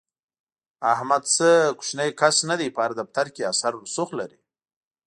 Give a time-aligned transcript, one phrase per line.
[0.93, 4.37] احمد څه کوچنی کس نه دی، په هر دفتر کې اثر رسوخ لري.